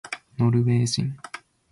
[0.39, 1.13] ノルウェー人